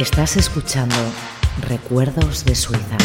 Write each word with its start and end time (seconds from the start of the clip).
Estás 0.00 0.38
escuchando 0.38 0.96
Recuerdos 1.68 2.46
de 2.46 2.54
Suiza. 2.54 2.96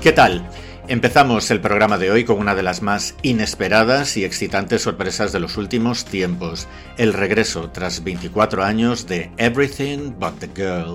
¿Qué 0.00 0.12
tal? 0.12 0.48
Empezamos 0.86 1.50
el 1.50 1.60
programa 1.60 1.98
de 1.98 2.12
hoy 2.12 2.22
con 2.22 2.38
una 2.38 2.54
de 2.54 2.62
las 2.62 2.82
más 2.82 3.16
inesperadas 3.22 4.16
y 4.16 4.24
excitantes 4.24 4.82
sorpresas 4.82 5.32
de 5.32 5.40
los 5.40 5.56
últimos 5.56 6.04
tiempos, 6.04 6.68
el 6.98 7.14
regreso 7.14 7.70
tras 7.70 8.04
24 8.04 8.62
años 8.62 9.08
de 9.08 9.32
Everything 9.38 10.12
But 10.20 10.38
the 10.38 10.50
Girl. 10.54 10.94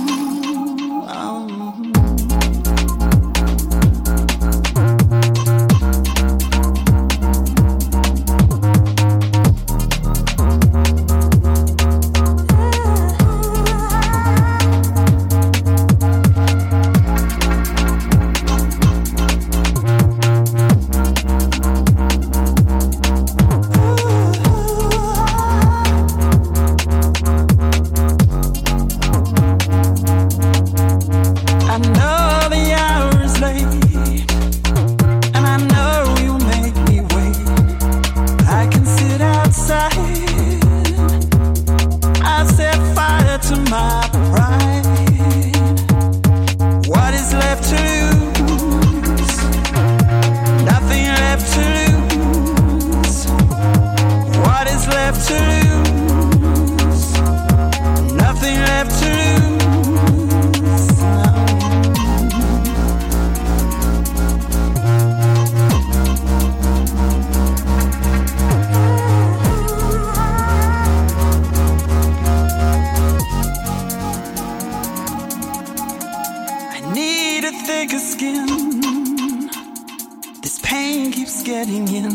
getting 81.65 81.87
in. 81.93 82.09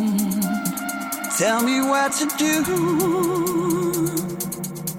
Tell 1.38 1.62
me 1.62 1.80
what 1.80 2.10
to 2.18 2.26
do. 2.36 2.64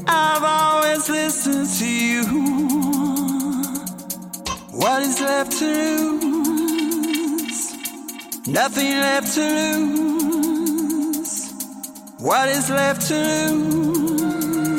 I've 0.07 0.43
always 0.43 1.09
listened 1.09 1.69
to 1.79 1.85
you. 1.85 2.23
What 4.71 5.01
is 5.01 5.19
left 5.19 5.51
to 5.59 5.65
lose? 6.21 7.61
Nothing 8.47 8.91
left 9.07 9.33
to 9.35 9.47
lose. 9.85 11.33
What 12.19 12.47
is 12.47 12.69
left 12.69 13.01
to 13.09 13.51
lose? 13.51 14.77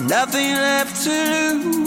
Nothing 0.00 0.54
left 0.54 1.04
to 1.04 1.10
lose. 1.54 1.79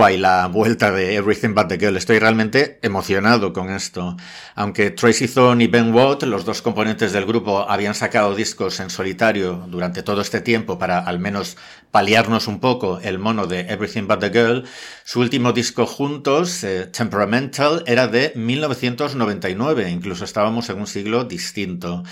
Guay 0.00 0.16
la 0.16 0.46
vuelta 0.46 0.90
de 0.92 1.14
Everything 1.14 1.52
But 1.54 1.68
the 1.68 1.76
Girl. 1.76 1.94
Estoy 1.94 2.18
realmente 2.18 2.78
emocionado 2.80 3.52
con 3.52 3.68
esto. 3.68 4.16
Aunque 4.54 4.90
Tracy 4.90 5.28
Thorn 5.28 5.60
y 5.60 5.66
Ben 5.66 5.94
Watt, 5.94 6.22
los 6.22 6.46
dos 6.46 6.62
componentes 6.62 7.12
del 7.12 7.26
grupo, 7.26 7.68
habían 7.68 7.94
sacado 7.94 8.34
discos 8.34 8.80
en 8.80 8.88
solitario 8.88 9.66
durante 9.68 10.02
todo 10.02 10.22
este 10.22 10.40
tiempo 10.40 10.78
para 10.78 11.00
al 11.00 11.18
menos 11.18 11.58
paliarnos 11.90 12.46
un 12.48 12.60
poco 12.60 12.98
el 13.02 13.18
mono 13.18 13.46
de 13.46 13.60
Everything 13.60 14.06
But 14.06 14.20
the 14.20 14.30
Girl, 14.30 14.64
su 15.04 15.20
último 15.20 15.52
disco 15.52 15.84
juntos, 15.84 16.64
eh, 16.64 16.86
Temperamental, 16.86 17.84
era 17.86 18.08
de 18.08 18.32
1999. 18.36 19.90
Incluso 19.90 20.24
estábamos 20.24 20.70
en 20.70 20.78
un 20.78 20.86
siglo 20.86 21.24
distinto. 21.24 22.04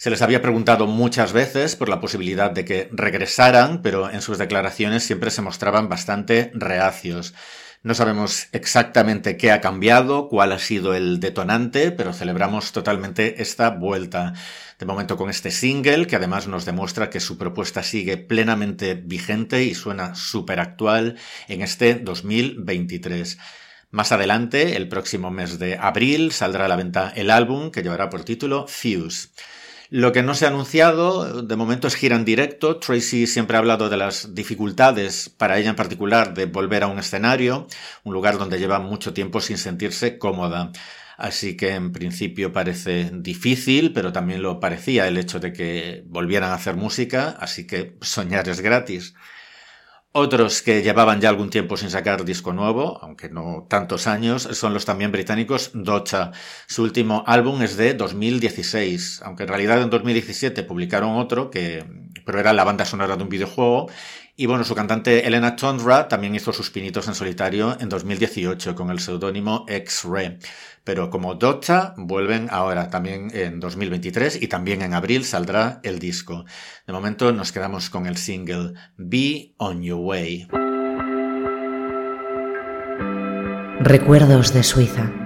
Se 0.00 0.08
les 0.08 0.22
había 0.22 0.40
preguntado 0.40 0.86
muchas 0.86 1.34
veces 1.34 1.76
por 1.76 1.90
la 1.90 2.00
posibilidad 2.00 2.50
de 2.50 2.64
que 2.64 2.88
regresaran, 2.90 3.82
pero 3.82 4.10
en 4.10 4.22
sus 4.22 4.38
declaraciones 4.38 5.02
siempre 5.02 5.30
se 5.30 5.42
mostraban 5.42 5.90
bastante 5.90 6.50
reacios. 6.54 7.34
No 7.82 7.92
sabemos 7.92 8.46
exactamente 8.52 9.36
qué 9.36 9.52
ha 9.52 9.60
cambiado, 9.60 10.30
cuál 10.30 10.52
ha 10.52 10.58
sido 10.58 10.94
el 10.94 11.20
detonante, 11.20 11.92
pero 11.92 12.14
celebramos 12.14 12.72
totalmente 12.72 13.42
esta 13.42 13.68
vuelta. 13.68 14.32
De 14.78 14.86
momento 14.86 15.18
con 15.18 15.28
este 15.28 15.50
single, 15.50 16.06
que 16.06 16.16
además 16.16 16.48
nos 16.48 16.64
demuestra 16.64 17.10
que 17.10 17.20
su 17.20 17.36
propuesta 17.36 17.82
sigue 17.82 18.16
plenamente 18.16 18.94
vigente 18.94 19.64
y 19.64 19.74
suena 19.74 20.14
súper 20.14 20.60
actual 20.60 21.18
en 21.46 21.60
este 21.60 21.96
2023. 21.96 23.36
Más 23.90 24.12
adelante, 24.12 24.78
el 24.78 24.88
próximo 24.88 25.30
mes 25.30 25.58
de 25.58 25.76
abril, 25.76 26.32
saldrá 26.32 26.64
a 26.64 26.68
la 26.68 26.76
venta 26.76 27.12
el 27.14 27.30
álbum 27.30 27.70
que 27.70 27.82
llevará 27.82 28.08
por 28.08 28.24
título 28.24 28.66
Fuse. 28.66 29.28
Lo 29.92 30.12
que 30.12 30.22
no 30.22 30.36
se 30.36 30.44
ha 30.44 30.48
anunciado 30.50 31.42
de 31.42 31.56
momento 31.56 31.88
es 31.88 31.96
gira 31.96 32.14
en 32.14 32.24
directo. 32.24 32.78
Tracy 32.78 33.26
siempre 33.26 33.56
ha 33.56 33.58
hablado 33.58 33.88
de 33.88 33.96
las 33.96 34.36
dificultades 34.36 35.28
para 35.28 35.58
ella 35.58 35.70
en 35.70 35.74
particular 35.74 36.32
de 36.32 36.46
volver 36.46 36.84
a 36.84 36.86
un 36.86 37.00
escenario, 37.00 37.66
un 38.04 38.14
lugar 38.14 38.38
donde 38.38 38.60
lleva 38.60 38.78
mucho 38.78 39.12
tiempo 39.12 39.40
sin 39.40 39.58
sentirse 39.58 40.16
cómoda. 40.16 40.70
Así 41.18 41.56
que 41.56 41.70
en 41.70 41.90
principio 41.90 42.52
parece 42.52 43.10
difícil, 43.12 43.92
pero 43.92 44.12
también 44.12 44.42
lo 44.42 44.60
parecía 44.60 45.08
el 45.08 45.18
hecho 45.18 45.40
de 45.40 45.52
que 45.52 46.04
volvieran 46.06 46.52
a 46.52 46.54
hacer 46.54 46.76
música, 46.76 47.36
así 47.40 47.66
que 47.66 47.96
soñar 48.00 48.48
es 48.48 48.60
gratis. 48.60 49.14
Otros 50.12 50.62
que 50.62 50.82
llevaban 50.82 51.20
ya 51.20 51.28
algún 51.28 51.50
tiempo 51.50 51.76
sin 51.76 51.88
sacar 51.88 52.24
disco 52.24 52.52
nuevo, 52.52 52.98
aunque 53.00 53.28
no 53.28 53.66
tantos 53.68 54.08
años, 54.08 54.42
son 54.42 54.74
los 54.74 54.84
también 54.84 55.12
británicos 55.12 55.70
Docha. 55.72 56.32
Su 56.66 56.82
último 56.82 57.22
álbum 57.28 57.62
es 57.62 57.76
de 57.76 57.94
2016, 57.94 59.22
aunque 59.24 59.44
en 59.44 59.50
realidad 59.50 59.80
en 59.80 59.88
2017 59.88 60.64
publicaron 60.64 61.16
otro, 61.16 61.48
que, 61.48 61.84
pero 62.26 62.40
era 62.40 62.52
la 62.52 62.64
banda 62.64 62.84
sonora 62.84 63.16
de 63.16 63.22
un 63.22 63.28
videojuego, 63.28 63.88
y 64.40 64.46
bueno, 64.46 64.64
su 64.64 64.74
cantante 64.74 65.26
Elena 65.26 65.54
Tondra 65.54 66.08
también 66.08 66.34
hizo 66.34 66.50
sus 66.54 66.70
pinitos 66.70 67.06
en 67.06 67.14
solitario 67.14 67.76
en 67.78 67.90
2018 67.90 68.74
con 68.74 68.88
el 68.88 68.98
seudónimo 68.98 69.66
X-Ray. 69.68 70.38
Pero 70.82 71.10
como 71.10 71.34
Dota 71.34 71.92
vuelven 71.98 72.48
ahora 72.50 72.88
también 72.88 73.30
en 73.34 73.60
2023 73.60 74.40
y 74.40 74.48
también 74.48 74.80
en 74.80 74.94
abril 74.94 75.26
saldrá 75.26 75.80
el 75.82 75.98
disco. 75.98 76.46
De 76.86 76.92
momento 76.94 77.32
nos 77.32 77.52
quedamos 77.52 77.90
con 77.90 78.06
el 78.06 78.16
single 78.16 78.72
Be 78.96 79.52
On 79.58 79.82
Your 79.82 80.00
Way. 80.00 80.48
Recuerdos 83.80 84.54
de 84.54 84.62
Suiza. 84.62 85.19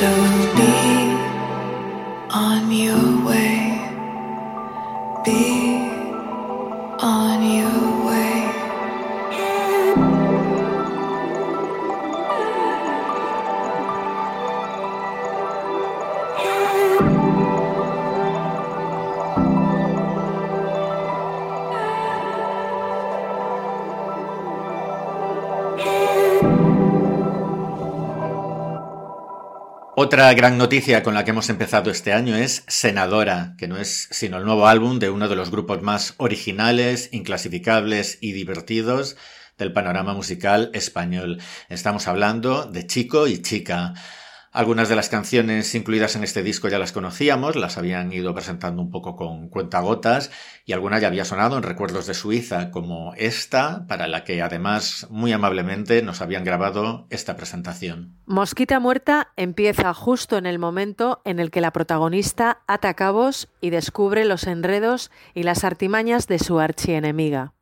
so 0.00 0.29
Otra 30.10 30.34
gran 30.34 30.58
noticia 30.58 31.04
con 31.04 31.14
la 31.14 31.24
que 31.24 31.30
hemos 31.30 31.50
empezado 31.50 31.88
este 31.88 32.12
año 32.12 32.34
es 32.34 32.64
Senadora, 32.66 33.54
que 33.56 33.68
no 33.68 33.76
es 33.76 34.08
sino 34.10 34.38
el 34.38 34.44
nuevo 34.44 34.66
álbum 34.66 34.98
de 34.98 35.08
uno 35.08 35.28
de 35.28 35.36
los 35.36 35.52
grupos 35.52 35.82
más 35.82 36.14
originales, 36.16 37.10
inclasificables 37.12 38.18
y 38.20 38.32
divertidos 38.32 39.16
del 39.56 39.72
panorama 39.72 40.12
musical 40.12 40.72
español. 40.74 41.40
Estamos 41.68 42.08
hablando 42.08 42.64
de 42.64 42.88
Chico 42.88 43.28
y 43.28 43.40
Chica. 43.40 43.94
Algunas 44.52 44.88
de 44.88 44.96
las 44.96 45.08
canciones 45.08 45.72
incluidas 45.76 46.16
en 46.16 46.24
este 46.24 46.42
disco 46.42 46.66
ya 46.68 46.80
las 46.80 46.90
conocíamos, 46.90 47.54
las 47.54 47.78
habían 47.78 48.12
ido 48.12 48.34
presentando 48.34 48.82
un 48.82 48.90
poco 48.90 49.14
con 49.14 49.48
cuentagotas 49.48 50.32
y 50.66 50.72
alguna 50.72 50.98
ya 50.98 51.06
había 51.06 51.24
sonado 51.24 51.56
en 51.56 51.62
Recuerdos 51.62 52.08
de 52.08 52.14
Suiza, 52.14 52.72
como 52.72 53.14
esta, 53.14 53.86
para 53.86 54.08
la 54.08 54.24
que 54.24 54.42
además 54.42 55.06
muy 55.08 55.32
amablemente 55.32 56.02
nos 56.02 56.20
habían 56.20 56.42
grabado 56.42 57.06
esta 57.10 57.36
presentación. 57.36 58.16
Mosquita 58.26 58.80
Muerta 58.80 59.32
empieza 59.36 59.94
justo 59.94 60.36
en 60.36 60.46
el 60.46 60.58
momento 60.58 61.22
en 61.24 61.38
el 61.38 61.52
que 61.52 61.60
la 61.60 61.72
protagonista 61.72 62.62
ata 62.66 62.94
cabos 62.94 63.48
y 63.60 63.70
descubre 63.70 64.24
los 64.24 64.48
enredos 64.48 65.12
y 65.32 65.44
las 65.44 65.62
artimañas 65.62 66.26
de 66.26 66.40
su 66.40 66.58
archienemiga. 66.58 67.52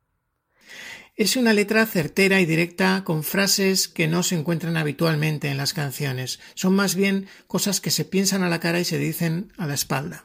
Es 1.19 1.35
una 1.35 1.51
letra 1.51 1.85
certera 1.85 2.39
y 2.39 2.45
directa 2.45 3.03
con 3.03 3.23
frases 3.23 3.89
que 3.89 4.07
no 4.07 4.23
se 4.23 4.35
encuentran 4.35 4.77
habitualmente 4.77 5.49
en 5.49 5.57
las 5.57 5.73
canciones. 5.73 6.39
Son 6.53 6.73
más 6.73 6.95
bien 6.95 7.27
cosas 7.45 7.81
que 7.81 7.91
se 7.91 8.05
piensan 8.05 8.41
a 8.41 8.47
la 8.47 8.61
cara 8.61 8.79
y 8.79 8.85
se 8.85 8.97
dicen 8.97 9.51
a 9.57 9.67
la 9.67 9.73
espalda. 9.73 10.23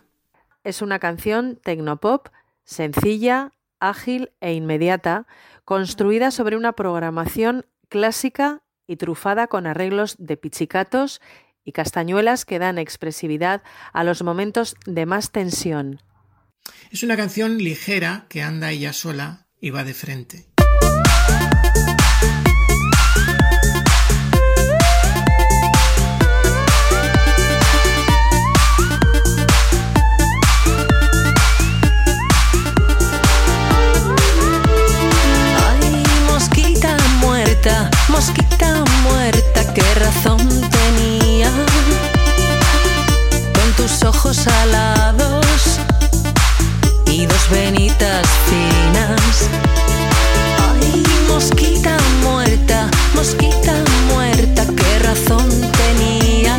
Es 0.63 0.83
una 0.83 1.01
canción 1.01 1.59
tecnopop 1.65 2.29
sencilla, 2.65 3.51
ágil 3.81 4.31
e 4.41 4.53
inmediata, 4.53 5.27
construida 5.65 6.31
sobre 6.31 6.57
una 6.57 6.75
programación 6.75 7.67
clásica 7.89 8.63
y 8.87 8.95
trufada 8.95 9.49
con 9.49 9.67
arreglos 9.67 10.15
de 10.21 10.37
pichicatos 10.37 11.21
y 11.65 11.73
castañuelas 11.73 12.45
que 12.45 12.61
dan 12.61 12.79
expresividad 12.79 13.65
a 13.93 14.05
los 14.05 14.23
momentos 14.23 14.77
de 14.87 15.07
más 15.07 15.33
tensión. 15.33 16.01
Es 16.93 17.03
una 17.03 17.17
canción 17.17 17.59
ligera 17.59 18.27
que 18.29 18.43
anda 18.43 18.71
ella 18.71 18.93
sola 18.93 19.49
y 19.61 19.71
va 19.71 19.83
de 19.83 19.95
frente. 19.95 20.54
Mosquita 38.15 38.85
muerta, 39.03 39.75
qué 39.75 39.83
razón 39.97 40.39
tenía. 40.49 41.51
Con 43.57 43.69
tus 43.77 44.05
ojos 44.05 44.47
alados 44.47 45.81
y 47.11 47.27
dos 47.27 47.51
venitas 47.51 48.25
finas. 48.49 49.49
Ay, 50.69 51.03
mosquita 51.29 51.97
muerta, 52.23 52.89
mosquita 53.15 53.75
muerta, 54.13 54.65
qué 54.77 54.99
razón 55.01 55.49
tenía. 55.83 56.57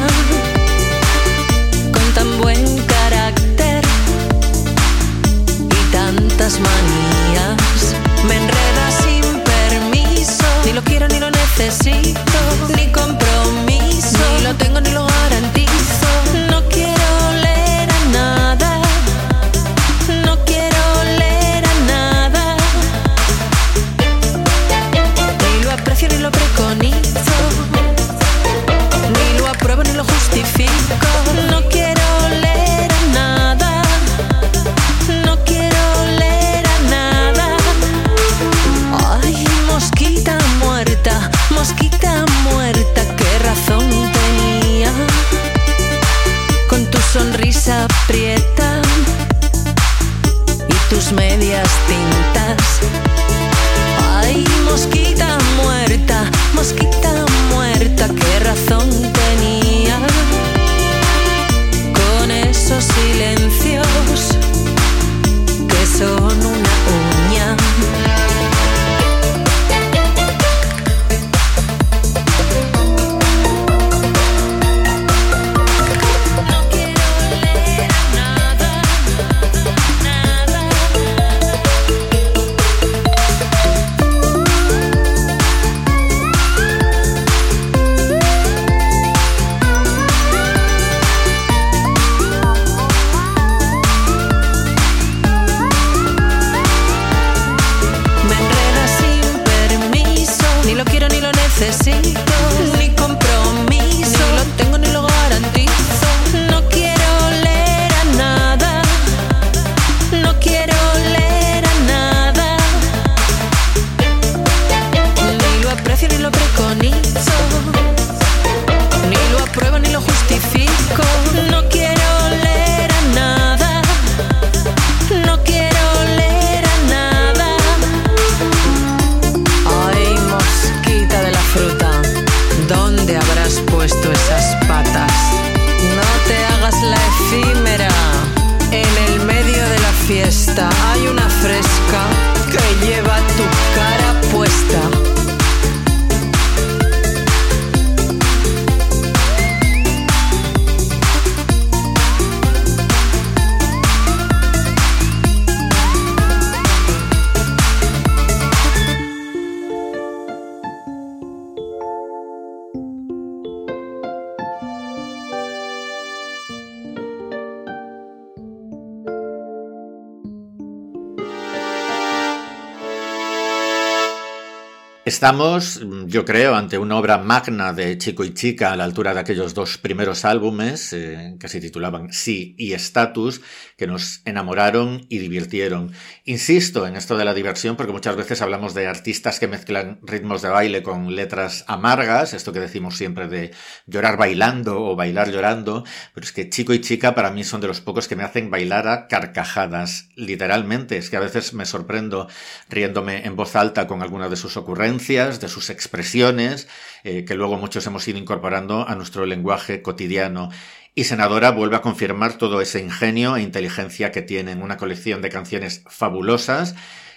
Estamos, 175.06 175.82
yo 176.08 176.26
creo, 176.26 176.56
ante 176.56 176.80
una 176.80 176.98
obra 176.98 177.20
magna 177.20 177.74
de 177.74 177.96
Chico 178.00 178.24
y 178.24 178.34
Chica 178.34 178.72
a 178.72 178.76
la 178.76 178.86
altura 178.86 179.14
de 179.14 179.20
aquellos 179.20 179.54
dos 179.54 179.78
primeros 179.78 180.26
álbumes 180.26 180.92
eh, 180.94 181.36
que 181.40 181.48
se 181.48 181.62
titulaban 181.62 182.12
Sí 182.12 182.56
y 182.58 182.74
Status, 182.74 183.40
que 183.78 183.86
nos 183.86 184.24
enamoraron 184.26 185.06
y 185.08 185.20
divirtieron. 185.20 185.92
Insisto 186.24 186.88
en 186.88 186.96
esto 186.96 187.18
de 187.18 187.26
la 187.26 187.36
diversión 187.36 187.76
porque 187.76 187.92
muchas 187.92 188.16
veces 188.16 188.42
hablamos 188.42 188.74
de 188.74 188.88
artistas 188.88 189.40
que 189.40 189.48
mezclan 189.48 190.00
ritmos 190.02 190.42
de 190.42 190.50
baile 190.50 190.82
con 190.82 191.16
letras 191.16 191.66
amargas, 191.68 192.34
esto 192.34 192.52
que 192.52 192.60
decimos 192.60 192.98
siempre 192.98 193.28
de 193.28 193.52
llorar 193.86 194.18
bailando 194.18 194.84
o 194.84 194.96
bailar 194.96 195.30
llorando, 195.30 195.84
pero 196.16 196.26
es 196.26 196.32
que 196.32 196.50
Chico 196.50 196.74
y 196.74 196.82
Chica 196.82 197.14
para 197.14 197.30
mí 197.30 197.44
son 197.44 197.62
de 197.62 197.68
los 197.68 197.80
pocos 197.80 198.08
que 198.08 198.16
me 198.16 198.24
hacen 198.24 198.50
bailar 198.50 198.88
a 198.88 199.08
carcajadas, 199.08 200.10
literalmente. 200.16 200.98
Es 200.98 201.12
que 201.12 201.18
a 201.18 201.20
veces 201.20 201.54
me 201.54 201.68
sorprendo 201.68 202.28
riéndome 202.70 203.24
en 203.28 203.36
voz 203.36 203.56
alta 203.56 203.86
con 203.86 204.02
alguna 204.02 204.30
de 204.30 204.36
sus 204.36 204.58
ocurrencias 204.58 204.95
de 204.98 205.50
sus 205.50 205.70
expresiones, 205.70 206.68
eh, 207.04 207.26
que 207.26 207.36
luego 207.36 207.58
muchos 207.58 207.86
hemos 207.86 208.08
ido 208.08 208.18
incorporando 208.18 208.88
a 208.88 208.96
nuestro 208.96 209.26
lenguaje 209.26 209.82
cotidiano. 209.82 210.50
Y 210.94 211.04
Senadora 211.04 211.52
vuelve 211.52 211.76
a 211.76 211.82
confirmar 211.82 212.38
todo 212.38 212.62
ese 212.62 212.80
ingenio 212.80 213.36
e 213.36 213.42
inteligencia 213.42 214.12
que 214.12 214.22
tienen, 214.22 214.62
una 214.62 214.78
colección 214.78 215.22
de 215.22 215.30
canciones 215.30 215.84
fabulosas 215.88 216.76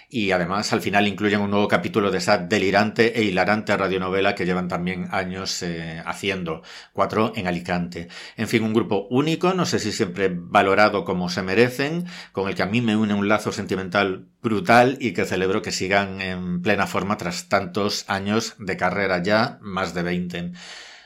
y 0.09 0.31
además 0.31 0.73
al 0.73 0.81
final 0.81 1.07
incluyen 1.07 1.41
un 1.41 1.51
nuevo 1.51 1.67
capítulo 1.67 2.09
de 2.09 2.17
esa 2.17 2.39
delirante 2.39 3.19
e 3.19 3.23
hilarante 3.23 3.77
radionovela 3.77 4.33
que 4.33 4.45
llevan 4.45 4.67
también 4.67 5.07
años 5.11 5.61
eh, 5.61 6.01
haciendo, 6.03 6.63
cuatro 6.93 7.31
en 7.35 7.45
Alicante. 7.45 8.07
En 8.35 8.47
fin, 8.47 8.63
un 8.63 8.73
grupo 8.73 9.07
único, 9.11 9.53
no 9.53 9.65
sé 9.65 9.77
si 9.77 9.91
siempre 9.91 10.31
valorado 10.33 11.05
como 11.05 11.29
se 11.29 11.43
merecen, 11.43 12.05
con 12.31 12.49
el 12.49 12.55
que 12.55 12.63
a 12.63 12.67
mí 12.67 12.81
me 12.81 12.95
une 12.95 13.13
un 13.13 13.27
lazo 13.27 13.51
sentimental 13.51 14.27
brutal 14.41 14.97
y 14.99 15.13
que 15.13 15.25
celebro 15.25 15.61
que 15.61 15.71
sigan 15.71 16.21
en 16.21 16.61
plena 16.61 16.87
forma 16.87 17.17
tras 17.17 17.47
tantos 17.47 18.05
años 18.07 18.55
de 18.57 18.77
carrera 18.77 19.21
ya, 19.21 19.59
más 19.61 19.93
de 19.93 20.01
20. 20.01 20.51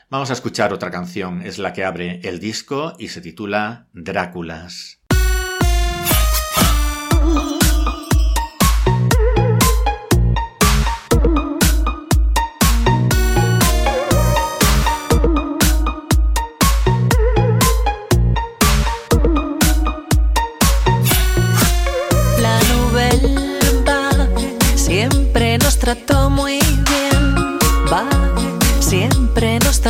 Vamos 0.08 0.30
a 0.30 0.34
escuchar 0.34 0.72
otra 0.72 0.90
canción, 0.90 1.42
es 1.42 1.58
la 1.58 1.72
que 1.72 1.84
abre 1.84 2.20
el 2.24 2.38
disco 2.38 2.94
y 2.98 3.08
se 3.08 3.20
titula 3.20 3.88
Dráculas. 3.92 5.03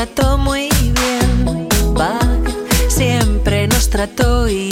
Trató 0.06 0.36
muy 0.36 0.68
bien. 0.68 1.68
Siempre 2.88 3.66
nos 3.68 3.88
trató 3.88 4.46
igual. 4.48 4.63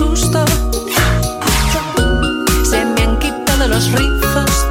susto. 0.00 0.42
Se 2.64 2.86
me 2.86 3.02
han 3.02 3.18
quitado 3.18 3.68
los 3.68 3.92
rizos. 3.92 4.69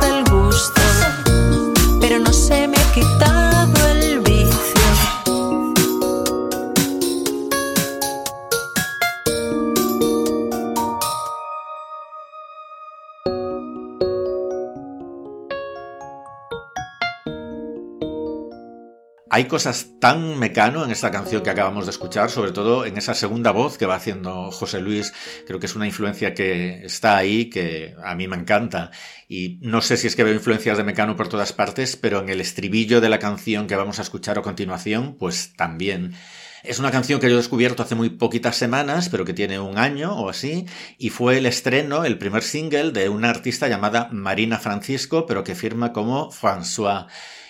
Hay 19.31 19.45
cosas 19.45 19.91
tan 19.99 20.39
mecano 20.39 20.83
en 20.83 20.89
esta 20.89 21.11
canción 21.11 21.43
que 21.43 21.51
acabamos 21.51 21.85
de 21.85 21.91
escuchar, 21.91 22.31
sobre 22.31 22.51
todo 22.51 22.83
en 22.85 22.97
esa 22.97 23.13
segunda 23.13 23.51
voz 23.51 23.77
que 23.77 23.85
va 23.85 23.93
haciendo 23.93 24.49
José 24.49 24.81
Luis. 24.81 25.13
Creo 25.45 25.59
que 25.59 25.67
es 25.67 25.75
una 25.75 25.85
influencia 25.85 26.33
que 26.33 26.83
está 26.83 27.15
ahí, 27.15 27.47
que 27.47 27.93
a 28.03 28.15
mí 28.15 28.27
me 28.27 28.37
encanta. 28.37 28.89
Y 29.27 29.59
no 29.61 29.81
sé 29.81 29.97
si 29.97 30.07
es 30.07 30.15
que 30.15 30.23
veo 30.23 30.33
influencias 30.33 30.77
de 30.77 30.83
mecano 30.83 31.15
por 31.15 31.27
todas 31.27 31.53
partes, 31.53 31.95
pero 31.95 32.21
en 32.21 32.29
el 32.29 32.41
estribillo 32.41 33.01
de 33.01 33.09
la 33.09 33.19
canción 33.19 33.67
que 33.67 33.75
vamos 33.75 33.99
a 33.99 34.01
escuchar 34.01 34.39
a 34.39 34.41
continuación, 34.41 35.15
pues 35.19 35.53
también. 35.55 36.15
Es 36.63 36.79
una 36.79 36.89
canción 36.89 37.19
que 37.19 37.27
yo 37.27 37.35
he 37.35 37.37
descubierto 37.37 37.83
hace 37.83 37.93
muy 37.93 38.09
poquitas 38.09 38.55
semanas, 38.55 39.09
pero 39.09 39.25
que 39.25 39.33
tiene 39.33 39.59
un 39.59 39.77
año 39.77 40.11
o 40.11 40.29
así, 40.29 40.65
y 40.97 41.11
fue 41.11 41.37
el 41.37 41.45
estreno, 41.45 42.03
el 42.03 42.17
primer 42.17 42.41
single 42.41 42.91
de 42.91 43.09
una 43.09 43.29
artista 43.29 43.67
llamada 43.67 44.09
Marina 44.11 44.57
Francisco, 44.57 45.27
pero 45.27 45.43
que 45.43 45.53
firma 45.53 45.93
como 45.93 46.31
François 46.31 47.05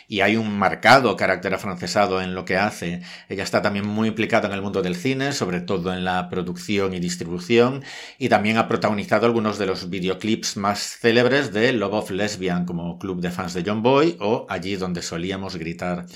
y 0.10 0.22
hay 0.22 0.36
un 0.36 0.58
marcado 0.58 1.15
carácter 1.15 1.54
afrancesado 1.54 2.19
en 2.19 2.34
lo 2.34 2.43
que 2.43 2.58
hace. 2.58 3.02
Ella 3.30 3.43
está 3.43 3.62
también 3.62 3.88
muy 3.88 4.08
implicada 4.08 4.48
en 4.48 4.56
el 4.56 4.62
mundo 4.63 4.82
del 4.82 4.95
cine, 4.95 5.34
sobre 5.34 5.62
todo 5.62 5.93
en 5.93 6.04
la 6.04 6.30
producción 6.30 6.95
y 6.95 7.00
distribución, 7.00 7.84
y 8.17 8.28
también 8.28 8.58
ha 8.58 8.67
protagonizado 8.67 9.28
algunos 9.28 9.60
de 9.60 9.67
los 9.67 9.88
videoclips 9.88 10.58
más 10.58 10.98
célebres 10.98 11.54
de 11.54 11.74
Love 11.74 11.93
of 11.93 12.10
Lesbian, 12.10 12.65
como 12.65 12.98
Club 12.98 13.22
de 13.22 13.30
Fans 13.30 13.54
de 13.54 13.63
John 13.63 13.84
Boy 13.84 14.17
o 14.19 14.48
Allí 14.50 14.76
donde 14.78 15.04
solíamos 15.04 15.58
gritar. 15.58 16.08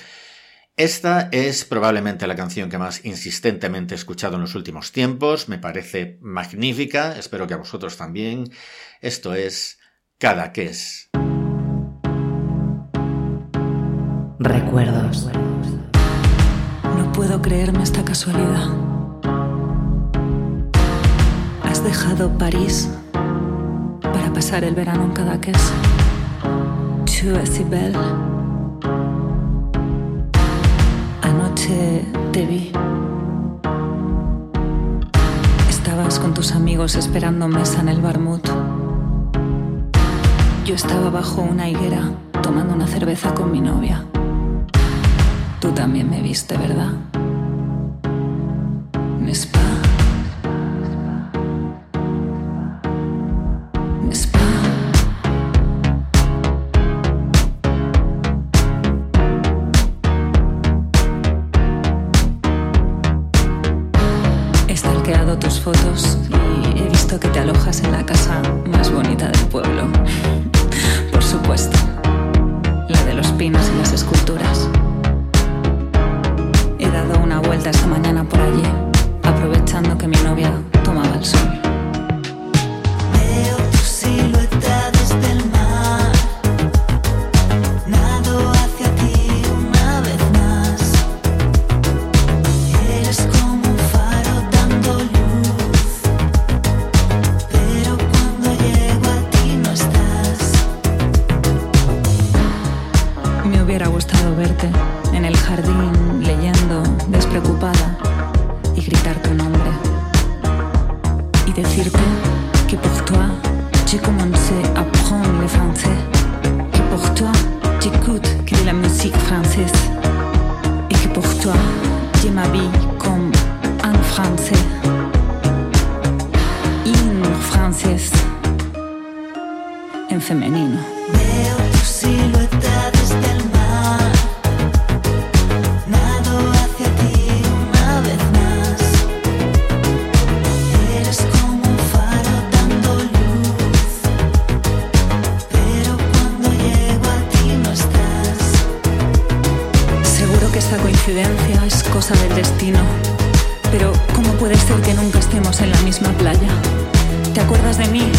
Esta 0.76 1.28
es 1.30 1.64
probablemente 1.64 2.26
la 2.26 2.34
canción 2.34 2.68
que 2.68 2.78
más 2.78 3.04
insistentemente 3.04 3.94
he 3.94 3.96
escuchado 3.96 4.34
en 4.34 4.40
los 4.40 4.56
últimos 4.56 4.90
tiempos, 4.90 5.48
me 5.48 5.58
parece 5.58 6.18
magnífica, 6.20 7.16
espero 7.16 7.46
que 7.46 7.54
a 7.54 7.58
vosotros 7.58 7.96
también. 7.96 8.50
Esto 9.00 9.34
es 9.34 9.78
Cada 10.18 10.52
que 10.52 10.64
es. 10.64 11.10
Recuerdos. 14.44 15.26
No 16.98 17.12
puedo 17.12 17.40
creerme 17.40 17.82
esta 17.82 18.04
casualidad. 18.04 18.68
Has 21.62 21.82
dejado 21.82 22.28
París 22.36 22.90
para 24.02 24.30
pasar 24.34 24.64
el 24.64 24.74
verano 24.74 25.04
en 25.04 25.12
Cadaqués. 25.12 25.72
Tu 27.06 27.30
es 27.36 27.48
si 27.48 27.64
belle. 27.64 27.96
Anoche 31.22 32.04
te 32.30 32.44
vi. 32.44 32.70
Estabas 35.70 36.18
con 36.18 36.34
tus 36.34 36.52
amigos 36.52 36.96
esperando 36.96 37.48
mesa 37.48 37.80
en 37.80 37.88
el 37.88 38.02
Barmut. 38.02 38.46
Yo 40.66 40.74
estaba 40.74 41.08
bajo 41.08 41.40
una 41.40 41.70
higuera 41.70 42.10
tomando 42.42 42.74
una 42.74 42.86
cerveza 42.86 43.32
con 43.32 43.50
mi 43.50 43.62
novia. 43.62 44.04
Tú 45.64 45.72
también 45.72 46.10
me 46.10 46.20
viste, 46.20 46.58
¿verdad? 46.58 46.92
N'est-ce 49.18 49.46
pas? 49.46 49.60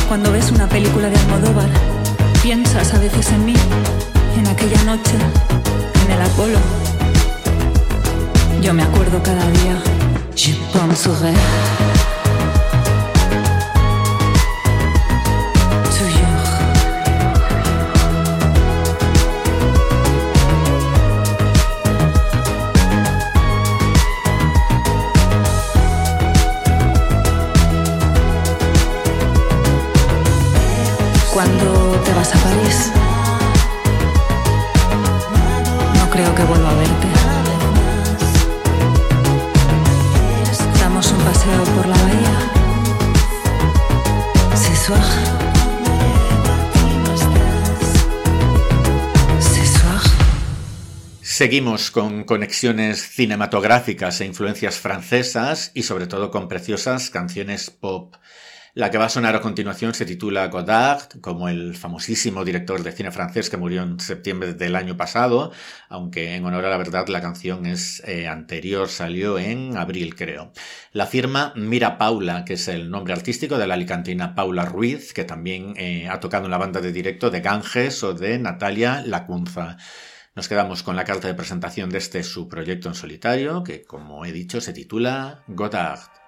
Cuando 0.07 0.31
ves 0.31 0.51
una 0.51 0.67
película 0.67 1.09
de 1.09 1.17
Almodóvar? 1.17 1.69
¿Piensas 2.41 2.93
a 2.93 2.99
veces 2.99 3.31
en 3.31 3.45
mí? 3.45 3.55
En 4.37 4.47
aquella 4.47 4.83
noche, 4.83 5.15
en 6.05 6.11
el 6.11 6.21
Apolo. 6.21 6.59
Yo 8.61 8.73
me 8.73 8.83
acuerdo 8.83 9.21
cada 9.23 9.47
día. 9.51 9.81
París, 32.65 32.91
no 35.99 36.10
creo 36.10 36.36
que 36.36 36.43
vuelva 36.43 36.71
a 36.71 36.75
verte. 36.75 37.08
Damos 40.80 41.12
un 41.12 41.19
paseo 41.19 41.63
por 41.75 41.86
la 41.86 41.95
bahía. 41.95 42.39
Ce 44.56 44.75
soir. 44.75 45.01
Seguimos 51.21 51.91
con 51.91 52.23
conexiones 52.23 53.10
cinematográficas 53.10 54.21
e 54.21 54.25
influencias 54.25 54.78
francesas 54.78 55.71
y 55.73 55.84
sobre 55.84 56.08
todo 56.08 56.32
con 56.32 56.47
preciosas 56.47 57.10
canciones 57.10 57.69
pop. 57.69 58.15
La 58.77 58.91
que 58.91 58.97
va 58.97 59.05
a 59.05 59.09
sonar 59.09 59.33
a 59.38 59.39
continuación 59.39 59.93
se 59.93 60.05
titula 60.05 60.49
Godard, 60.49 61.21
como 61.21 61.47
el 61.47 61.77
famosísimo 61.77 62.43
director 62.43 62.83
de 62.83 62.91
cine 62.91 63.09
francés 63.09 63.49
que 63.49 63.55
murió 63.55 63.83
en 63.83 64.01
septiembre 64.01 64.53
del 64.53 64.75
año 64.75 64.97
pasado, 64.97 65.53
aunque 65.88 66.35
en 66.35 66.43
honor 66.43 66.65
a 66.65 66.71
la 66.71 66.75
verdad 66.75 67.07
la 67.07 67.21
canción 67.21 67.65
es 67.65 68.03
eh, 68.05 68.27
anterior, 68.27 68.89
salió 68.89 69.39
en 69.39 69.77
abril 69.77 70.13
creo. 70.15 70.51
La 70.91 71.05
firma 71.05 71.53
Mira 71.55 71.97
Paula, 71.97 72.43
que 72.43 72.55
es 72.55 72.67
el 72.67 72.89
nombre 72.91 73.13
artístico 73.13 73.57
de 73.57 73.65
la 73.65 73.75
alicantina 73.75 74.35
Paula 74.35 74.65
Ruiz, 74.65 75.13
que 75.13 75.23
también 75.23 75.75
eh, 75.77 76.09
ha 76.09 76.19
tocado 76.19 76.43
en 76.43 76.51
la 76.51 76.57
banda 76.57 76.81
de 76.81 76.91
directo 76.91 77.29
de 77.29 77.39
Ganges 77.39 78.03
o 78.03 78.13
de 78.13 78.39
Natalia 78.39 79.01
Lacunza. 79.05 79.77
Nos 80.35 80.49
quedamos 80.49 80.83
con 80.83 80.97
la 80.97 81.05
carta 81.05 81.29
de 81.29 81.33
presentación 81.33 81.89
de 81.89 81.99
este 81.99 82.23
su 82.23 82.49
proyecto 82.49 82.89
en 82.89 82.95
solitario, 82.95 83.63
que 83.63 83.83
como 83.83 84.25
he 84.25 84.33
dicho 84.33 84.59
se 84.59 84.73
titula 84.73 85.45
Godard. 85.47 86.24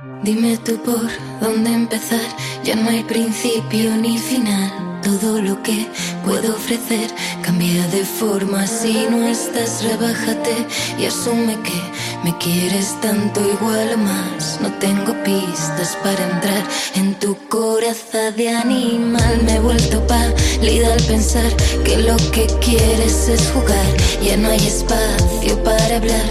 Dime 0.00 0.58
tú 0.58 0.76
por 0.82 1.08
dónde 1.40 1.72
empezar, 1.72 2.18
ya 2.64 2.74
no 2.74 2.90
hay 2.90 3.04
principio 3.04 3.94
ni 3.96 4.18
final. 4.18 5.00
Todo 5.04 5.40
lo 5.40 5.62
que 5.62 5.86
puedo 6.24 6.52
ofrecer 6.54 7.08
cambia 7.42 7.86
de 7.88 8.04
forma 8.04 8.66
si 8.66 9.06
no 9.08 9.24
estás, 9.28 9.84
rebájate 9.84 10.66
y 10.98 11.06
asume 11.06 11.56
que 11.62 11.80
me 12.24 12.36
quieres 12.38 13.00
tanto 13.02 13.40
igual 13.40 13.92
o 13.94 13.98
más. 13.98 14.58
No 14.60 14.72
tengo 14.80 15.14
pistas 15.22 15.96
para 16.02 16.24
entrar 16.24 16.64
en 16.96 17.14
tu 17.20 17.36
coraza 17.48 18.32
de 18.32 18.48
animal. 18.48 19.42
Me 19.44 19.56
he 19.56 19.60
vuelto 19.60 20.04
pálida 20.08 20.92
al 20.92 21.02
pensar 21.02 21.54
que 21.84 21.98
lo 21.98 22.16
que 22.32 22.46
quieres 22.60 23.28
es 23.28 23.48
jugar. 23.52 23.86
Ya 24.20 24.36
no 24.38 24.48
hay 24.48 24.66
espacio 24.66 25.62
para 25.62 25.96
hablar, 25.96 26.24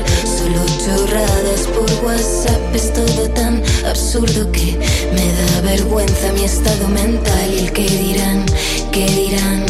solo 0.44 0.66
chorradas 0.84 1.68
por 1.74 2.06
WhatsApp. 2.06 2.76
Es 2.76 2.92
todo 2.94 3.30
tan 3.30 3.62
absurdo 3.86 4.52
que 4.52 4.78
me 5.14 5.32
da 5.34 5.62
vergüenza 5.62 6.32
mi 6.34 6.44
estado 6.44 6.88
mental 6.90 7.54
y 7.54 7.60
el 7.60 7.72
que 7.72 7.88
dirán, 7.88 8.46
que 8.92 9.06
dirán, 9.06 9.66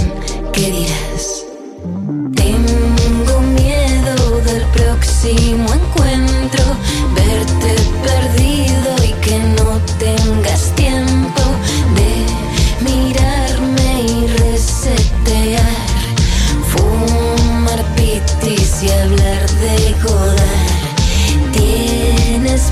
que 0.51 0.71
dirás. 0.71 1.45
Tengo 2.35 3.41
miedo 3.41 4.41
del 4.45 4.63
próximo 4.73 5.65
encuentro, 5.73 6.02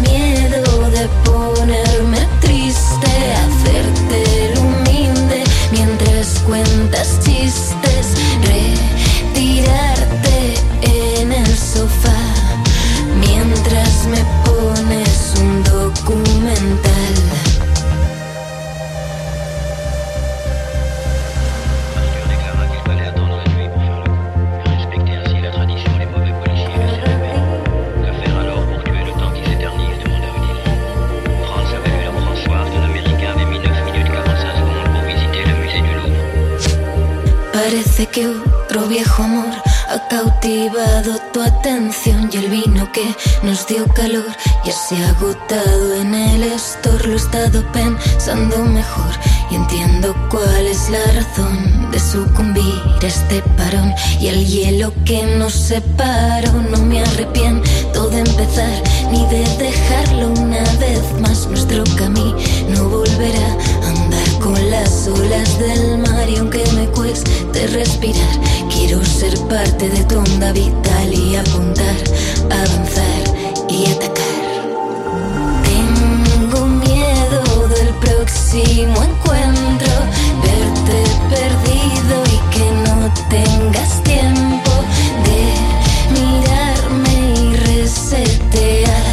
Tienes 0.04 0.31
atención 41.60 42.30
y 42.32 42.38
el 42.38 42.50
vino 42.50 42.92
que 42.92 43.16
nos 43.44 43.68
dio 43.68 43.86
calor 43.94 44.26
ya 44.66 44.72
se 44.72 44.96
ha 44.96 45.10
agotado 45.10 45.96
en 45.96 46.14
el 46.14 46.44
store. 46.54 47.08
Lo 47.08 47.14
he 47.14 47.16
estado 47.16 47.64
pensando 47.72 48.58
mejor 48.66 49.12
y 49.50 49.56
entiendo 49.56 50.16
cuál 50.30 50.66
es 50.68 50.90
la 50.90 51.04
razón 51.14 51.92
de 51.92 52.00
sucumbir 52.00 52.82
a 53.02 53.06
este 53.06 53.42
parón 53.58 53.94
y 54.20 54.28
el 54.28 54.46
hielo 54.46 54.94
que 55.06 55.24
nos 55.38 55.54
separó. 55.54 56.52
No 56.72 56.78
me 56.80 57.02
arrepiento 57.02 58.10
de 58.10 58.20
empezar 58.20 58.84
ni 59.12 59.26
de 59.28 59.44
dejarlo 59.58 60.30
una 60.30 60.64
vez 60.80 61.04
más. 61.20 61.48
Nuestro 61.48 61.84
camino 61.98 62.36
no 62.70 62.90
volverá 62.90 63.58
a 63.88 63.91
con 64.52 64.70
las 64.70 65.08
olas 65.08 65.60
del 65.60 65.98
mar 66.00 66.30
y 66.30 66.38
aunque 66.38 66.64
me 66.76 66.86
cueste 66.88 67.68
respirar, 67.68 68.36
quiero 68.70 69.04
ser 69.04 69.38
parte 69.48 69.90
de 69.90 70.04
tu 70.04 70.18
onda 70.18 70.52
vital 70.52 71.14
y 71.14 71.36
apuntar, 71.38 71.96
avanzar 72.50 73.24
y 73.70 73.86
atacar. 73.86 74.42
Tengo 75.64 76.66
miedo 76.66 77.68
del 77.70 77.94
próximo 78.06 78.98
encuentro, 79.10 79.94
verte 80.44 81.00
perdido 81.34 82.16
y 82.36 82.40
que 82.54 82.68
no 82.86 83.14
tengas 83.30 84.04
tiempo 84.04 84.72
de 85.28 85.42
mirarme 86.18 87.16
y 87.40 87.56
resetear, 87.56 89.06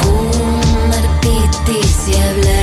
fumar 0.00 1.20
pitis 1.20 2.08
y 2.08 2.14
hablar 2.14 2.57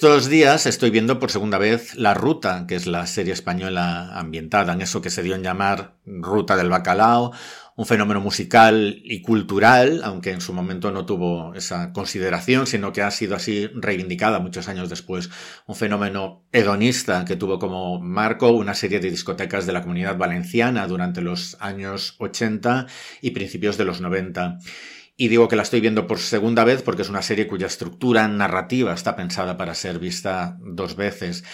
Estos 0.00 0.30
días 0.30 0.64
estoy 0.64 0.88
viendo 0.88 1.18
por 1.18 1.30
segunda 1.30 1.58
vez 1.58 1.94
La 1.94 2.14
Ruta, 2.14 2.64
que 2.66 2.74
es 2.74 2.86
la 2.86 3.06
serie 3.06 3.34
española 3.34 4.18
ambientada 4.18 4.72
en 4.72 4.80
eso 4.80 5.02
que 5.02 5.10
se 5.10 5.22
dio 5.22 5.34
en 5.34 5.42
llamar 5.42 5.96
Ruta 6.06 6.56
del 6.56 6.70
Bacalao, 6.70 7.32
un 7.76 7.84
fenómeno 7.84 8.18
musical 8.22 8.98
y 9.04 9.20
cultural, 9.20 10.00
aunque 10.02 10.30
en 10.30 10.40
su 10.40 10.54
momento 10.54 10.90
no 10.90 11.04
tuvo 11.04 11.54
esa 11.54 11.92
consideración, 11.92 12.66
sino 12.66 12.94
que 12.94 13.02
ha 13.02 13.10
sido 13.10 13.36
así 13.36 13.68
reivindicada 13.74 14.38
muchos 14.38 14.68
años 14.68 14.88
después. 14.88 15.28
Un 15.66 15.76
fenómeno 15.76 16.46
hedonista 16.50 17.26
que 17.26 17.36
tuvo 17.36 17.58
como 17.58 18.00
marco 18.00 18.52
una 18.52 18.72
serie 18.72 19.00
de 19.00 19.10
discotecas 19.10 19.66
de 19.66 19.74
la 19.74 19.82
comunidad 19.82 20.16
valenciana 20.16 20.86
durante 20.86 21.20
los 21.20 21.58
años 21.60 22.16
80 22.20 22.86
y 23.20 23.32
principios 23.32 23.76
de 23.76 23.84
los 23.84 24.00
90. 24.00 24.60
Y 25.20 25.28
digo 25.28 25.48
que 25.48 25.56
la 25.56 25.64
estoy 25.64 25.82
viendo 25.82 26.06
por 26.06 26.18
segunda 26.18 26.64
vez 26.64 26.80
porque 26.80 27.02
es 27.02 27.10
una 27.10 27.20
serie 27.20 27.46
cuya 27.46 27.66
estructura 27.66 28.26
narrativa 28.26 28.94
está 28.94 29.16
pensada 29.16 29.58
para 29.58 29.74
ser 29.74 29.98
vista 29.98 30.56
dos 30.60 30.96
veces. 30.96 31.44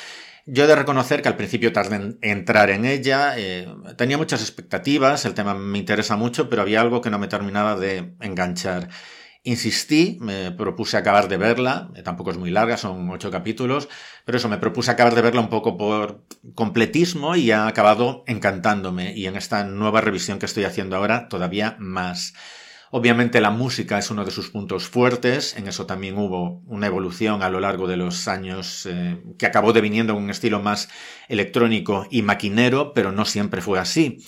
Yo 0.47 0.63
he 0.63 0.67
de 0.69 0.77
reconocer 0.77 1.21
que 1.21 1.27
al 1.27 1.37
principio 1.37 1.73
tardé 1.73 1.97
en 1.97 2.19
entrar 2.23 2.71
en 2.71 2.85
ella, 2.85 3.35
eh, 3.37 3.67
tenía 3.99 4.19
muchas 4.19 4.41
expectativas, 4.41 5.25
el 5.25 5.35
tema 5.35 5.55
me 5.55 5.79
interesa 5.79 6.15
mucho, 6.15 6.49
pero 6.49 6.63
había 6.63 6.81
algo 6.81 7.01
que 7.01 7.11
no 7.11 7.19
me 7.19 7.27
terminaba 7.27 7.75
de 7.75 8.15
enganchar. 8.21 8.89
Insistí, 9.43 10.17
me 10.21 10.53
propuse 10.53 10.97
acabar 10.97 11.27
de 11.27 11.37
verla, 11.37 11.91
eh, 11.97 12.03
tampoco 12.03 12.31
es 12.31 12.37
muy 12.37 12.53
larga, 12.53 12.77
son 12.77 13.11
ocho 13.11 13.33
capítulos, 13.33 13.89
pero 14.25 14.39
eso, 14.39 14.49
me 14.49 14.59
propuse 14.59 14.93
acabar 14.93 15.17
de 15.17 15.23
verla 15.23 15.41
un 15.41 15.51
poco 15.51 15.77
por 15.77 16.25
completismo 16.55 17.35
y 17.35 17.51
ha 17.51 17.67
acabado 17.67 18.23
encantándome, 18.29 19.13
y 19.17 19.27
en 19.27 19.35
esta 19.35 19.65
nueva 19.65 20.03
revisión 20.03 20.39
que 20.39 20.47
estoy 20.47 20.63
haciendo 20.63 20.95
ahora 20.95 21.27
todavía 21.29 21.75
más. 21.81 22.33
Obviamente 22.91 23.41
la 23.41 23.51
música 23.51 23.99
es 23.99 24.11
uno 24.11 24.25
de 24.25 24.31
sus 24.31 24.51
puntos 24.51 24.89
fuertes, 24.89 25.57
en 25.57 25.67
eso 25.67 25.87
también 25.87 26.17
hubo 26.19 26.63
una 26.67 26.87
evolución 26.87 27.43
a 27.43 27.51
lo 27.51 27.61
largo 27.61 27.89
de 27.89 27.97
los 27.97 28.29
años 28.29 28.87
eh, 28.87 29.21
que 29.39 29.47
acabó 29.47 29.73
deviniendo 29.73 30.13
en 30.13 30.23
un 30.23 30.31
estilo 30.31 30.61
más 30.61 30.89
electrónico 31.29 32.07
y 32.11 32.23
maquinero, 32.23 32.93
pero 32.95 33.11
no 33.11 33.25
siempre 33.25 33.61
fue 33.61 33.81
así. 33.81 34.19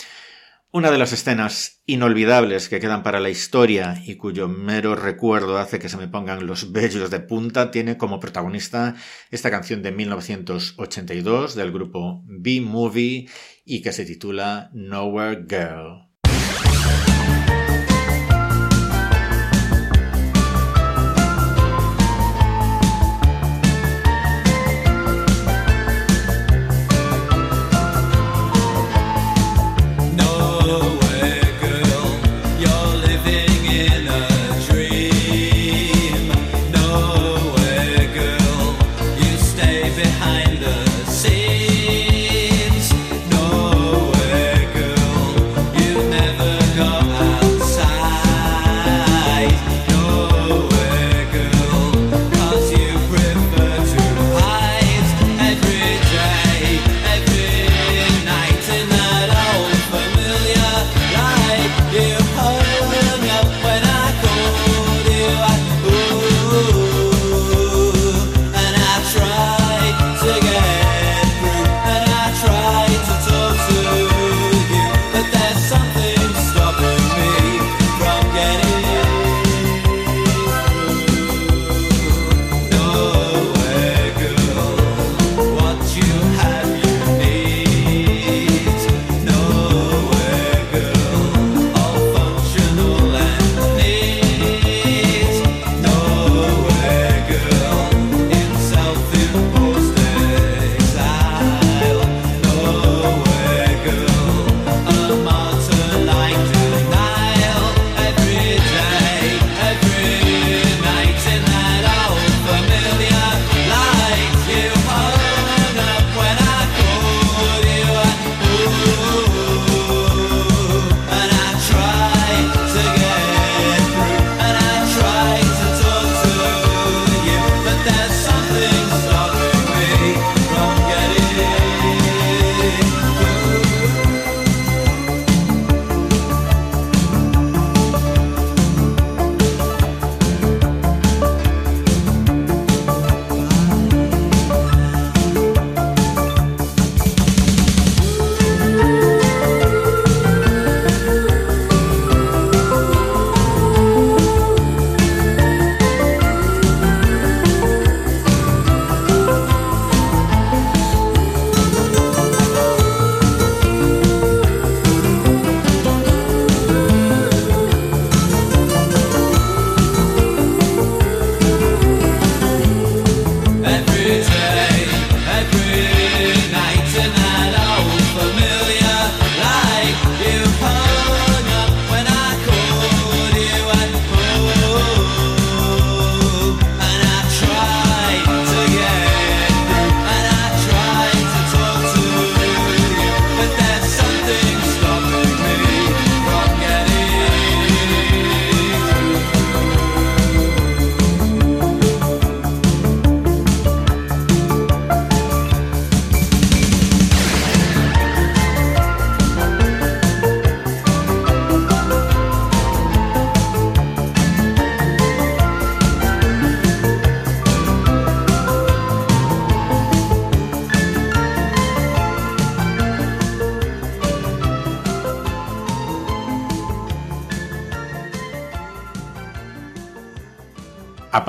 Una 0.71 0.91
de 0.91 0.99
las 0.99 1.13
escenas 1.13 1.81
inolvidables 1.87 2.69
que 2.69 2.79
quedan 2.79 3.01
para 3.01 3.19
la 3.19 3.31
historia 3.31 3.99
y 4.05 4.17
cuyo 4.17 4.47
mero 4.47 4.93
recuerdo 4.93 5.57
hace 5.57 5.79
que 5.79 5.89
se 5.89 5.97
me 5.97 6.07
pongan 6.07 6.45
los 6.45 6.71
vellos 6.71 7.09
de 7.09 7.21
punta 7.21 7.71
tiene 7.71 7.97
como 7.97 8.19
protagonista 8.19 8.93
esta 9.31 9.49
canción 9.49 9.81
de 9.81 9.91
1982 9.91 11.55
del 11.55 11.71
grupo 11.71 12.21
B-Movie 12.25 13.29
y 13.65 13.81
que 13.81 13.91
se 13.91 14.05
titula 14.05 14.69
Nowhere 14.73 15.43
Girl. 15.49 16.08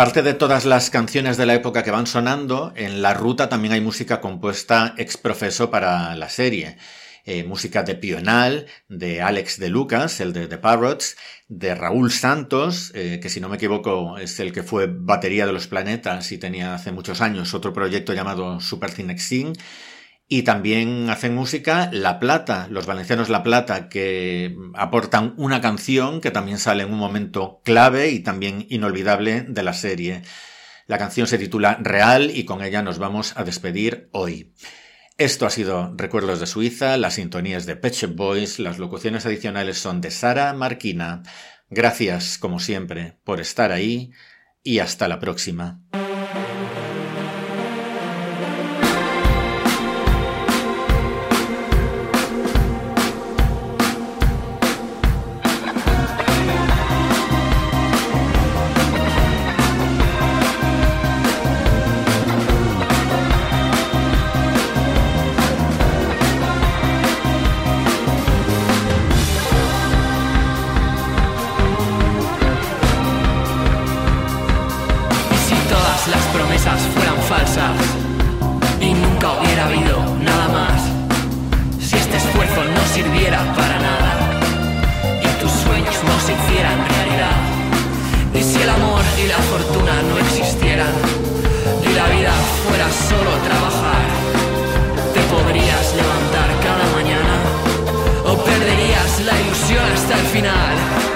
Aparte 0.00 0.22
de 0.22 0.32
todas 0.32 0.64
las 0.64 0.88
canciones 0.88 1.36
de 1.36 1.44
la 1.44 1.52
época 1.52 1.82
que 1.82 1.90
van 1.90 2.06
sonando, 2.06 2.72
en 2.74 3.02
la 3.02 3.12
ruta 3.12 3.50
también 3.50 3.74
hay 3.74 3.82
música 3.82 4.22
compuesta 4.22 4.94
ex 4.96 5.18
profeso 5.18 5.70
para 5.70 6.16
la 6.16 6.30
serie. 6.30 6.78
Eh, 7.26 7.44
música 7.44 7.82
de 7.82 7.96
Pional, 7.96 8.64
de 8.88 9.20
Alex 9.20 9.58
de 9.58 9.68
Lucas, 9.68 10.20
el 10.20 10.32
de 10.32 10.46
The 10.46 10.56
Parrots, 10.56 11.18
de 11.48 11.74
Raúl 11.74 12.10
Santos, 12.10 12.92
eh, 12.94 13.20
que 13.20 13.28
si 13.28 13.42
no 13.42 13.50
me 13.50 13.56
equivoco 13.56 14.16
es 14.16 14.40
el 14.40 14.52
que 14.52 14.62
fue 14.62 14.86
batería 14.90 15.44
de 15.44 15.52
los 15.52 15.66
planetas 15.66 16.32
y 16.32 16.38
tenía 16.38 16.74
hace 16.74 16.92
muchos 16.92 17.20
años 17.20 17.52
otro 17.52 17.74
proyecto 17.74 18.14
llamado 18.14 18.58
Super 18.58 18.92
Cinexin. 18.92 19.52
Y 20.32 20.44
también 20.44 21.10
hacen 21.10 21.34
música 21.34 21.90
La 21.92 22.20
Plata, 22.20 22.68
los 22.70 22.86
valencianos 22.86 23.30
La 23.30 23.42
Plata, 23.42 23.88
que 23.88 24.56
aportan 24.74 25.34
una 25.36 25.60
canción 25.60 26.20
que 26.20 26.30
también 26.30 26.58
sale 26.58 26.84
en 26.84 26.92
un 26.92 27.00
momento 27.00 27.60
clave 27.64 28.10
y 28.10 28.20
también 28.20 28.64
inolvidable 28.70 29.42
de 29.42 29.62
la 29.64 29.72
serie. 29.72 30.22
La 30.86 30.98
canción 30.98 31.26
se 31.26 31.36
titula 31.36 31.78
Real 31.82 32.30
y 32.32 32.44
con 32.44 32.62
ella 32.62 32.80
nos 32.80 32.98
vamos 32.98 33.32
a 33.36 33.42
despedir 33.42 34.08
hoy. 34.12 34.54
Esto 35.18 35.46
ha 35.46 35.50
sido 35.50 35.92
Recuerdos 35.96 36.38
de 36.38 36.46
Suiza, 36.46 36.96
las 36.96 37.14
sintonías 37.14 37.66
de 37.66 37.74
Pet 37.74 38.14
Boys, 38.14 38.60
las 38.60 38.78
locuciones 38.78 39.26
adicionales 39.26 39.78
son 39.78 40.00
de 40.00 40.12
Sara 40.12 40.52
Marquina. 40.52 41.24
Gracias, 41.70 42.38
como 42.38 42.60
siempre, 42.60 43.18
por 43.24 43.40
estar 43.40 43.72
ahí 43.72 44.12
y 44.62 44.78
hasta 44.78 45.08
la 45.08 45.18
próxima. 45.18 45.80
Promesas 76.60 76.86
fueran 76.94 77.16
falsas 77.22 77.76
y 78.80 78.92
nunca 78.92 79.32
hubiera 79.32 79.66
habido 79.66 79.96
nada 80.22 80.48
más, 80.48 80.82
si 81.80 81.96
este 81.96 82.16
esfuerzo 82.16 82.64
no 82.64 82.82
sirviera 82.92 83.38
para 83.54 83.78
nada 83.78 84.40
y 85.22 85.40
tus 85.40 85.50
sueños 85.50 85.96
no 86.04 86.20
se 86.20 86.32
hicieran 86.32 86.78
realidad, 86.88 87.38
y 88.34 88.42
si 88.42 88.62
el 88.62 88.68
amor 88.68 89.02
y 89.22 89.28
la 89.28 89.38
fortuna 89.38 90.02
no 90.10 90.18
existieran 90.18 90.92
y 91.82 91.92
la 91.94 92.06
vida 92.08 92.32
fuera 92.66 92.88
solo 93.08 93.30
trabajar, 93.48 94.04
te 95.14 95.20
podrías 95.32 95.94
levantar 95.94 96.48
cada 96.62 96.86
mañana 96.94 97.36
o 98.26 98.36
perderías 98.44 99.20
la 99.24 99.40
ilusión 99.40 99.84
hasta 99.94 100.14
el 100.14 100.26
final. 100.26 101.09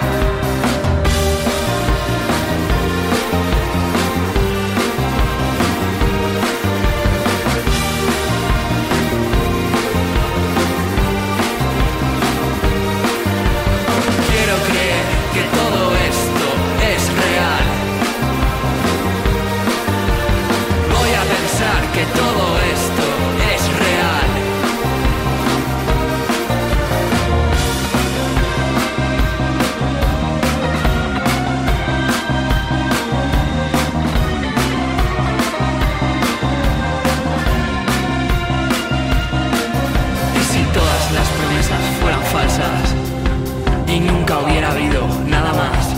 Nunca 44.01 44.39
hubiera 44.39 44.71
habido 44.71 45.07
nada 45.27 45.53
más. 45.53 45.95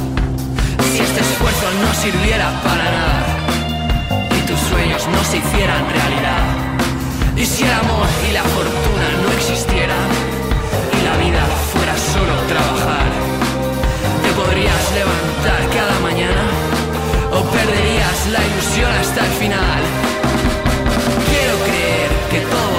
Si 0.93 1.01
este 1.01 1.21
esfuerzo 1.21 1.67
no 1.81 1.95
sirviera 1.95 2.51
para 2.63 2.85
nada 2.85 3.26
y 3.26 3.26
sueños 4.99 5.19
no 5.19 5.25
se 5.25 5.39
hicieran 5.39 5.85
realidad. 5.91 6.45
Y 7.37 7.45
si 7.45 7.65
el 7.65 7.73
amor 7.73 8.07
y 8.29 8.33
la 8.33 8.43
fortuna 8.43 9.07
no 9.23 9.33
existieran 9.33 10.09
y 10.93 11.05
la 11.05 11.17
vida 11.25 11.45
fuera 11.73 11.97
solo 11.97 12.35
trabajar, 12.49 13.09
te 14.23 14.31
podrías 14.33 14.93
levantar 14.95 15.61
cada 15.75 16.01
mañana 16.01 16.45
o 17.33 17.43
perderías 17.51 18.27
la 18.33 18.41
ilusión 18.45 18.93
hasta 19.01 19.21
el 19.27 19.33
final. 19.33 19.83
Quiero 21.29 21.57
creer 21.67 22.11
que 22.31 22.41
todo 22.41 22.76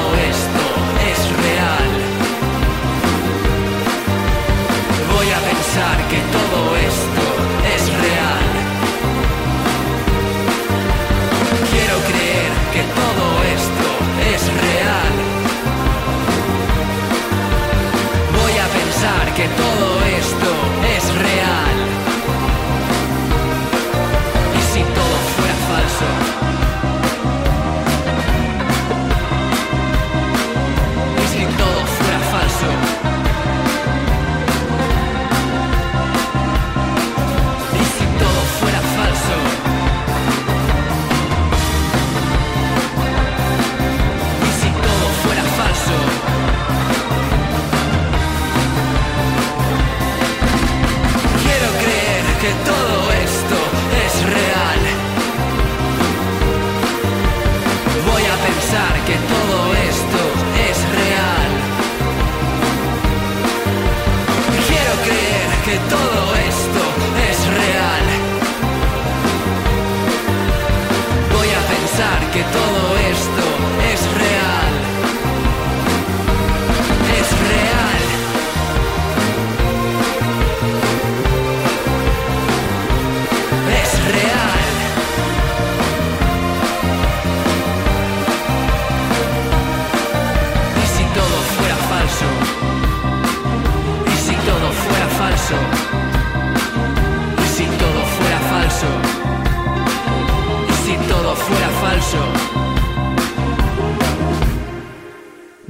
que 19.36 19.48
todo 19.50 20.04
esto 20.18 20.57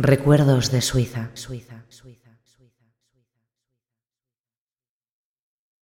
Recuerdos 0.08 0.72
de 0.72 0.80
Suiza. 0.82 1.32